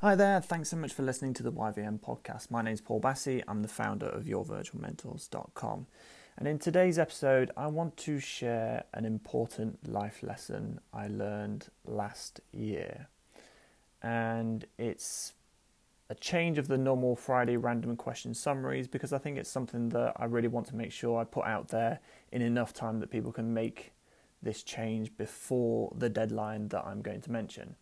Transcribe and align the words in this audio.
Hi 0.00 0.14
there, 0.14 0.40
thanks 0.40 0.68
so 0.68 0.76
much 0.76 0.92
for 0.92 1.02
listening 1.02 1.34
to 1.34 1.42
the 1.42 1.50
YVM 1.50 1.98
podcast. 1.98 2.52
My 2.52 2.62
name 2.62 2.74
is 2.74 2.80
Paul 2.80 3.00
Bassi, 3.00 3.42
I'm 3.48 3.62
the 3.62 3.68
founder 3.68 4.06
of 4.06 4.26
YourVirtualMentors.com. 4.26 5.86
And 6.36 6.46
in 6.46 6.60
today's 6.60 7.00
episode, 7.00 7.50
I 7.56 7.66
want 7.66 7.96
to 7.96 8.20
share 8.20 8.84
an 8.94 9.04
important 9.04 9.88
life 9.88 10.22
lesson 10.22 10.78
I 10.94 11.08
learned 11.08 11.66
last 11.84 12.40
year. 12.52 13.08
And 14.00 14.66
it's 14.78 15.32
a 16.08 16.14
change 16.14 16.58
of 16.58 16.68
the 16.68 16.78
normal 16.78 17.16
Friday 17.16 17.56
random 17.56 17.96
question 17.96 18.34
summaries 18.34 18.86
because 18.86 19.12
I 19.12 19.18
think 19.18 19.36
it's 19.36 19.50
something 19.50 19.88
that 19.88 20.12
I 20.14 20.26
really 20.26 20.46
want 20.46 20.68
to 20.68 20.76
make 20.76 20.92
sure 20.92 21.18
I 21.18 21.24
put 21.24 21.44
out 21.44 21.70
there 21.70 21.98
in 22.30 22.40
enough 22.40 22.72
time 22.72 23.00
that 23.00 23.10
people 23.10 23.32
can 23.32 23.52
make 23.52 23.90
this 24.40 24.62
change 24.62 25.16
before 25.16 25.92
the 25.98 26.08
deadline 26.08 26.68
that 26.68 26.84
I'm 26.86 27.02
going 27.02 27.22
to 27.22 27.32
mention. 27.32 27.74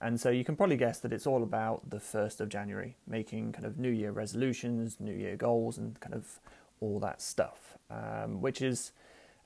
And 0.00 0.20
so 0.20 0.28
you 0.30 0.44
can 0.44 0.56
probably 0.56 0.76
guess 0.76 0.98
that 1.00 1.12
it's 1.12 1.26
all 1.26 1.42
about 1.42 1.88
the 1.88 1.98
1st 1.98 2.40
of 2.40 2.48
January, 2.48 2.96
making 3.06 3.52
kind 3.52 3.64
of 3.64 3.78
New 3.78 3.90
Year 3.90 4.10
resolutions, 4.10 4.98
New 5.00 5.14
Year 5.14 5.36
goals, 5.36 5.78
and 5.78 5.98
kind 6.00 6.14
of 6.14 6.38
all 6.80 7.00
that 7.00 7.22
stuff, 7.22 7.78
um, 7.90 8.42
which 8.42 8.60
is 8.60 8.92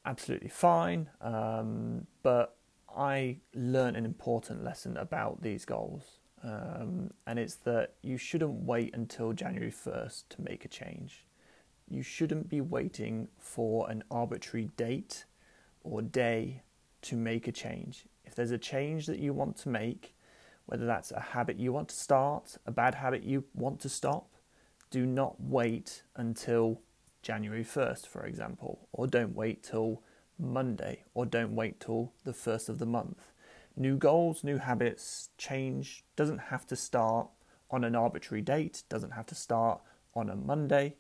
absolutely 0.05 0.49
fine. 0.49 1.09
Um, 1.21 2.07
but 2.23 2.57
I 2.95 3.39
learned 3.55 3.97
an 3.97 4.05
important 4.05 4.65
lesson 4.65 4.97
about 4.97 5.43
these 5.43 5.65
goals, 5.65 6.19
um, 6.43 7.13
and 7.27 7.39
it's 7.39 7.55
that 7.57 7.95
you 8.03 8.17
shouldn't 8.17 8.65
wait 8.65 8.93
until 8.95 9.33
January 9.33 9.73
1st 9.73 10.25
to 10.31 10.43
make 10.43 10.65
a 10.65 10.69
change. 10.69 11.27
You 11.89 12.03
shouldn't 12.03 12.49
be 12.49 12.61
waiting 12.61 13.29
for 13.39 13.89
an 13.89 14.03
arbitrary 14.11 14.71
date 14.77 15.27
or 15.85 16.03
day 16.03 16.63
to 17.03 17.17
make 17.17 17.47
a 17.47 17.53
change. 17.53 18.07
If 18.25 18.35
there's 18.35 18.51
a 18.51 18.59
change 18.59 19.07
that 19.07 19.19
you 19.19 19.33
want 19.33 19.57
to 19.59 19.69
make, 19.69 20.15
whether 20.71 20.87
that's 20.87 21.11
a 21.11 21.19
habit 21.19 21.59
you 21.59 21.73
want 21.73 21.89
to 21.89 21.97
start, 21.97 22.57
a 22.65 22.71
bad 22.71 22.95
habit 22.95 23.25
you 23.25 23.43
want 23.55 23.81
to 23.81 23.89
stop, 23.89 24.31
do 24.93 25.05
not 25.05 25.41
wait 25.41 26.05
until 26.15 26.81
January 27.23 27.65
1st, 27.65 28.07
for 28.07 28.25
example, 28.25 28.87
or 28.93 29.09
don't 29.09 29.35
wait 29.35 29.65
till 29.65 30.01
Monday, 30.39 31.03
or 31.13 31.27
don't 31.27 31.57
wait 31.57 31.81
till 31.81 32.13
the 32.23 32.33
first 32.33 32.69
of 32.69 32.79
the 32.79 32.87
month. 32.87 33.33
New 33.77 33.97
goals, 33.97 34.45
new 34.45 34.59
habits, 34.59 35.31
change 35.37 36.05
doesn't 36.15 36.39
have 36.39 36.65
to 36.69 36.77
start 36.77 37.29
on 37.73 37.83
an 37.83 37.97
arbitrary 37.97 38.41
date, 38.41 38.85
doesn't 38.89 39.11
have 39.11 39.27
to 39.27 39.35
start 39.35 39.81
on 40.15 40.31
a 40.31 40.37
Monday 40.37 40.95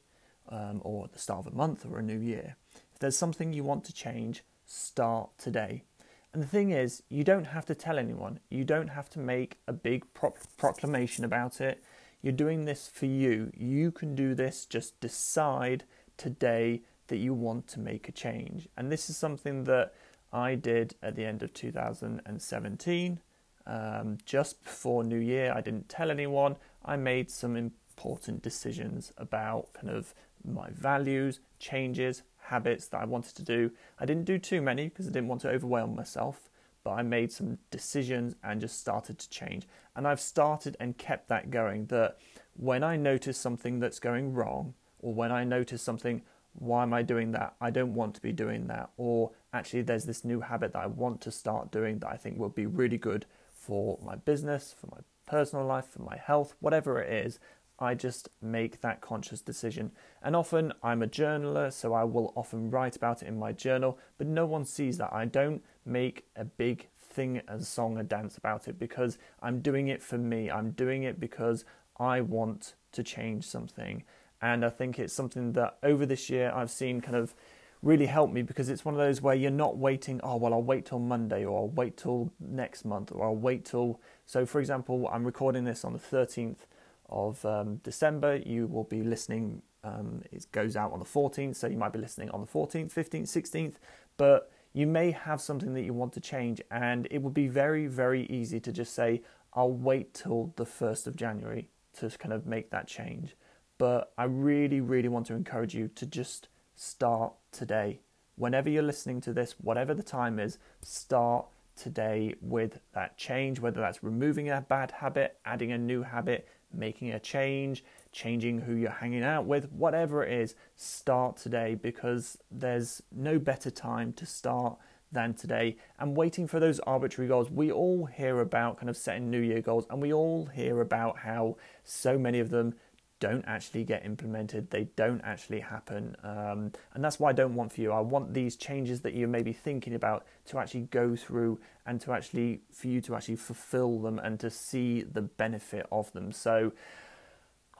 um, 0.48 0.80
or 0.84 1.06
the 1.12 1.18
start 1.20 1.46
of 1.46 1.52
a 1.52 1.56
month 1.56 1.86
or 1.86 2.00
a 2.00 2.02
new 2.02 2.18
year. 2.18 2.56
If 2.92 2.98
there's 2.98 3.16
something 3.16 3.52
you 3.52 3.62
want 3.62 3.84
to 3.84 3.92
change, 3.92 4.42
start 4.66 5.30
today. 5.38 5.84
And 6.32 6.42
the 6.42 6.46
thing 6.46 6.70
is, 6.70 7.02
you 7.08 7.24
don't 7.24 7.46
have 7.46 7.66
to 7.66 7.74
tell 7.74 7.98
anyone. 7.98 8.38
You 8.50 8.64
don't 8.64 8.88
have 8.88 9.10
to 9.10 9.18
make 9.18 9.58
a 9.66 9.72
big 9.72 10.12
pro- 10.14 10.34
proclamation 10.56 11.24
about 11.24 11.60
it. 11.60 11.82
You're 12.22 12.32
doing 12.32 12.64
this 12.64 12.88
for 12.88 13.06
you. 13.06 13.50
You 13.56 13.90
can 13.90 14.14
do 14.14 14.34
this. 14.34 14.64
Just 14.64 15.00
decide 15.00 15.84
today 16.16 16.82
that 17.08 17.16
you 17.16 17.34
want 17.34 17.66
to 17.68 17.80
make 17.80 18.08
a 18.08 18.12
change. 18.12 18.68
And 18.76 18.92
this 18.92 19.10
is 19.10 19.16
something 19.16 19.64
that 19.64 19.92
I 20.32 20.54
did 20.54 20.94
at 21.02 21.16
the 21.16 21.24
end 21.24 21.42
of 21.42 21.52
2017. 21.52 23.20
Um, 23.66 24.18
just 24.24 24.62
before 24.62 25.02
New 25.02 25.18
Year, 25.18 25.52
I 25.54 25.60
didn't 25.60 25.88
tell 25.88 26.10
anyone. 26.10 26.56
I 26.84 26.96
made 26.96 27.30
some 27.30 27.72
important 28.00 28.40
decisions 28.42 29.12
about 29.18 29.68
kind 29.74 29.90
of 29.90 30.14
my 30.42 30.70
values, 30.70 31.40
changes, 31.58 32.22
habits 32.38 32.88
that 32.88 33.02
I 33.02 33.04
wanted 33.04 33.36
to 33.36 33.42
do. 33.42 33.70
I 33.98 34.06
didn't 34.06 34.24
do 34.24 34.38
too 34.38 34.62
many 34.62 34.88
because 34.88 35.06
I 35.06 35.10
didn't 35.10 35.28
want 35.28 35.42
to 35.42 35.50
overwhelm 35.50 35.94
myself, 35.94 36.48
but 36.82 36.92
I 36.92 37.02
made 37.02 37.30
some 37.30 37.58
decisions 37.70 38.36
and 38.42 38.58
just 38.58 38.80
started 38.80 39.18
to 39.18 39.28
change. 39.28 39.68
And 39.94 40.08
I've 40.08 40.20
started 40.20 40.78
and 40.80 40.96
kept 40.96 41.28
that 41.28 41.50
going 41.50 41.86
that 41.86 42.16
when 42.54 42.82
I 42.82 42.96
notice 42.96 43.36
something 43.36 43.80
that's 43.80 43.98
going 43.98 44.32
wrong, 44.32 44.72
or 45.00 45.12
when 45.12 45.30
I 45.30 45.44
notice 45.44 45.82
something, 45.82 46.22
why 46.54 46.82
am 46.84 46.94
I 46.94 47.02
doing 47.02 47.32
that? 47.32 47.54
I 47.60 47.70
don't 47.70 47.94
want 47.94 48.14
to 48.14 48.22
be 48.22 48.32
doing 48.32 48.66
that. 48.68 48.90
Or 48.96 49.32
actually, 49.52 49.82
there's 49.82 50.06
this 50.06 50.24
new 50.24 50.40
habit 50.40 50.72
that 50.72 50.82
I 50.82 50.86
want 50.86 51.20
to 51.22 51.30
start 51.30 51.70
doing 51.70 51.98
that 51.98 52.08
I 52.08 52.16
think 52.16 52.38
will 52.38 52.48
be 52.48 52.66
really 52.66 52.98
good 52.98 53.26
for 53.52 53.98
my 54.02 54.16
business, 54.16 54.74
for 54.78 54.86
my 54.86 55.00
personal 55.30 55.64
life, 55.64 55.86
for 55.86 56.02
my 56.02 56.16
health, 56.16 56.54
whatever 56.58 57.00
it 57.00 57.12
is. 57.26 57.38
I 57.80 57.94
just 57.94 58.28
make 58.42 58.82
that 58.82 59.00
conscious 59.00 59.40
decision. 59.40 59.92
And 60.22 60.36
often 60.36 60.72
I'm 60.82 61.02
a 61.02 61.06
journaler, 61.06 61.72
so 61.72 61.94
I 61.94 62.04
will 62.04 62.32
often 62.36 62.70
write 62.70 62.96
about 62.96 63.22
it 63.22 63.28
in 63.28 63.38
my 63.38 63.52
journal, 63.52 63.98
but 64.18 64.26
no 64.26 64.44
one 64.44 64.64
sees 64.64 64.98
that. 64.98 65.12
I 65.12 65.24
don't 65.24 65.62
make 65.86 66.26
a 66.36 66.44
big 66.44 66.88
thing, 67.00 67.40
a 67.48 67.60
song, 67.60 67.98
a 67.98 68.02
dance 68.02 68.36
about 68.36 68.68
it 68.68 68.78
because 68.78 69.18
I'm 69.42 69.60
doing 69.60 69.88
it 69.88 70.02
for 70.02 70.18
me. 70.18 70.50
I'm 70.50 70.72
doing 70.72 71.04
it 71.04 71.18
because 71.18 71.64
I 71.98 72.20
want 72.20 72.74
to 72.92 73.02
change 73.02 73.44
something. 73.44 74.04
And 74.42 74.64
I 74.64 74.70
think 74.70 74.98
it's 74.98 75.12
something 75.12 75.52
that 75.52 75.78
over 75.82 76.04
this 76.04 76.30
year 76.30 76.52
I've 76.54 76.70
seen 76.70 77.00
kind 77.00 77.16
of 77.16 77.34
really 77.82 78.06
help 78.06 78.30
me 78.30 78.42
because 78.42 78.68
it's 78.68 78.84
one 78.84 78.94
of 78.94 78.98
those 78.98 79.22
where 79.22 79.34
you're 79.34 79.50
not 79.50 79.78
waiting, 79.78 80.20
oh, 80.22 80.36
well, 80.36 80.52
I'll 80.52 80.62
wait 80.62 80.84
till 80.84 80.98
Monday 80.98 81.44
or 81.46 81.60
I'll 81.60 81.68
wait 81.68 81.96
till 81.96 82.30
next 82.38 82.84
month 82.84 83.10
or 83.10 83.24
I'll 83.24 83.36
wait 83.36 83.64
till. 83.64 84.00
So, 84.26 84.44
for 84.44 84.60
example, 84.60 85.08
I'm 85.10 85.24
recording 85.24 85.64
this 85.64 85.84
on 85.84 85.94
the 85.94 85.98
13th 85.98 86.66
of 87.10 87.44
um, 87.44 87.76
December. 87.76 88.36
You 88.36 88.66
will 88.66 88.84
be 88.84 89.02
listening, 89.02 89.62
um, 89.84 90.22
it 90.30 90.46
goes 90.52 90.76
out 90.76 90.92
on 90.92 90.98
the 90.98 91.04
14th, 91.04 91.56
so 91.56 91.66
you 91.66 91.76
might 91.76 91.92
be 91.92 91.98
listening 91.98 92.30
on 92.30 92.40
the 92.40 92.46
14th, 92.46 92.92
15th, 92.92 93.22
16th, 93.22 93.74
but 94.16 94.50
you 94.72 94.86
may 94.86 95.10
have 95.10 95.40
something 95.40 95.74
that 95.74 95.82
you 95.82 95.92
want 95.92 96.12
to 96.12 96.20
change, 96.20 96.60
and 96.70 97.08
it 97.10 97.18
would 97.18 97.34
be 97.34 97.48
very, 97.48 97.86
very 97.86 98.26
easy 98.26 98.60
to 98.60 98.72
just 98.72 98.94
say, 98.94 99.22
I'll 99.52 99.72
wait 99.72 100.14
till 100.14 100.52
the 100.56 100.64
1st 100.64 101.08
of 101.08 101.16
January 101.16 101.68
to 101.98 102.08
kind 102.10 102.32
of 102.32 102.46
make 102.46 102.70
that 102.70 102.86
change. 102.86 103.34
But 103.78 104.12
I 104.16 104.24
really, 104.24 104.80
really 104.80 105.08
want 105.08 105.26
to 105.26 105.34
encourage 105.34 105.74
you 105.74 105.88
to 105.96 106.06
just 106.06 106.48
start 106.76 107.32
today. 107.50 108.00
Whenever 108.36 108.70
you're 108.70 108.82
listening 108.82 109.20
to 109.22 109.32
this, 109.32 109.56
whatever 109.60 109.92
the 109.92 110.02
time 110.02 110.38
is, 110.38 110.58
start 110.82 111.46
today 111.80 112.34
with 112.40 112.80
that 112.92 113.16
change, 113.16 113.58
whether 113.58 113.80
that's 113.80 114.04
removing 114.04 114.50
a 114.50 114.60
bad 114.60 114.90
habit, 114.90 115.38
adding 115.44 115.72
a 115.72 115.78
new 115.78 116.02
habit, 116.02 116.46
making 116.72 117.10
a 117.10 117.18
change, 117.18 117.82
changing 118.12 118.60
who 118.60 118.74
you're 118.74 118.90
hanging 118.90 119.24
out 119.24 119.46
with, 119.46 119.70
whatever 119.72 120.22
it 120.22 120.32
is, 120.32 120.54
start 120.76 121.36
today 121.36 121.74
because 121.74 122.38
there's 122.50 123.02
no 123.10 123.38
better 123.38 123.70
time 123.70 124.12
to 124.12 124.26
start 124.26 124.78
than 125.12 125.34
today 125.34 125.76
and 125.98 126.16
waiting 126.16 126.46
for 126.46 126.60
those 126.60 126.78
arbitrary 126.80 127.28
goals. 127.28 127.50
We 127.50 127.72
all 127.72 128.06
hear 128.06 128.40
about 128.40 128.76
kind 128.76 128.88
of 128.88 128.96
setting 128.96 129.30
New 129.30 129.40
Year 129.40 129.60
goals 129.60 129.86
and 129.90 130.00
we 130.00 130.12
all 130.12 130.46
hear 130.46 130.80
about 130.80 131.18
how 131.18 131.56
so 131.82 132.18
many 132.18 132.38
of 132.38 132.50
them 132.50 132.74
don't 133.20 133.44
actually 133.46 133.84
get 133.84 134.04
implemented, 134.04 134.70
they 134.70 134.84
don't 134.96 135.20
actually 135.22 135.60
happen. 135.60 136.16
Um, 136.24 136.72
and 136.94 137.04
that's 137.04 137.20
what 137.20 137.28
I 137.28 137.32
don't 137.32 137.54
want 137.54 137.72
for 137.72 137.80
you. 137.80 137.92
I 137.92 138.00
want 138.00 138.34
these 138.34 138.56
changes 138.56 139.02
that 139.02 139.14
you 139.14 139.28
may 139.28 139.42
be 139.42 139.52
thinking 139.52 139.94
about 139.94 140.26
to 140.46 140.58
actually 140.58 140.82
go 140.82 141.14
through 141.14 141.60
and 141.86 142.00
to 142.00 142.12
actually, 142.12 142.62
for 142.72 142.88
you 142.88 143.00
to 143.02 143.14
actually 143.14 143.36
fulfill 143.36 144.00
them 144.00 144.18
and 144.18 144.40
to 144.40 144.50
see 144.50 145.02
the 145.02 145.22
benefit 145.22 145.86
of 145.92 146.12
them. 146.12 146.32
So, 146.32 146.72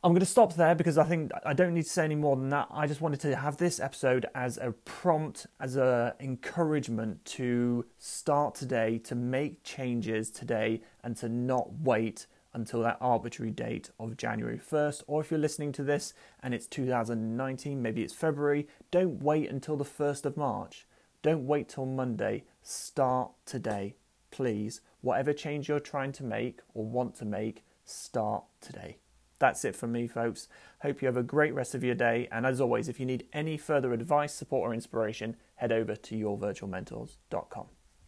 I'm 0.02 0.12
going 0.12 0.20
to 0.20 0.26
stop 0.26 0.54
there 0.54 0.74
because 0.74 0.96
I 0.96 1.04
think 1.04 1.30
I 1.44 1.52
don't 1.52 1.74
need 1.74 1.82
to 1.82 1.90
say 1.90 2.04
any 2.04 2.14
more 2.14 2.34
than 2.34 2.48
that. 2.50 2.68
I 2.70 2.86
just 2.86 3.02
wanted 3.02 3.20
to 3.20 3.36
have 3.36 3.58
this 3.58 3.78
episode 3.78 4.24
as 4.34 4.56
a 4.56 4.72
prompt, 4.86 5.46
as 5.60 5.76
a 5.76 6.14
encouragement 6.20 7.22
to 7.36 7.84
start 7.98 8.54
today, 8.54 8.96
to 9.04 9.14
make 9.14 9.62
changes 9.62 10.30
today, 10.30 10.80
and 11.04 11.14
to 11.18 11.28
not 11.28 11.80
wait 11.80 12.26
until 12.52 12.82
that 12.82 12.98
arbitrary 13.00 13.50
date 13.50 13.90
of 13.98 14.16
January 14.16 14.58
1st. 14.58 15.02
Or 15.06 15.20
if 15.20 15.30
you're 15.30 15.40
listening 15.40 15.72
to 15.72 15.82
this 15.82 16.12
and 16.42 16.52
it's 16.54 16.66
2019, 16.66 17.80
maybe 17.80 18.02
it's 18.02 18.14
February, 18.14 18.66
don't 18.90 19.22
wait 19.22 19.48
until 19.50 19.76
the 19.76 19.84
1st 19.84 20.26
of 20.26 20.36
March. 20.36 20.86
Don't 21.22 21.46
wait 21.46 21.68
till 21.68 21.86
Monday. 21.86 22.44
Start 22.62 23.32
today, 23.44 23.96
please. 24.30 24.80
Whatever 25.00 25.32
change 25.32 25.68
you're 25.68 25.80
trying 25.80 26.12
to 26.12 26.24
make 26.24 26.60
or 26.74 26.84
want 26.84 27.14
to 27.16 27.24
make, 27.24 27.64
start 27.84 28.44
today. 28.60 28.98
That's 29.38 29.64
it 29.64 29.74
from 29.74 29.92
me, 29.92 30.06
folks. 30.06 30.48
Hope 30.82 31.00
you 31.00 31.06
have 31.06 31.16
a 31.16 31.22
great 31.22 31.54
rest 31.54 31.74
of 31.74 31.82
your 31.82 31.94
day. 31.94 32.28
And 32.30 32.44
as 32.44 32.60
always, 32.60 32.88
if 32.88 33.00
you 33.00 33.06
need 33.06 33.26
any 33.32 33.56
further 33.56 33.92
advice, 33.92 34.34
support, 34.34 34.70
or 34.70 34.74
inspiration, 34.74 35.36
head 35.56 35.72
over 35.72 35.96
to 35.96 36.14
yourvirtualmentors.com. 36.14 37.66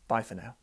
Bye 0.09 0.23
for 0.23 0.35
now. 0.35 0.62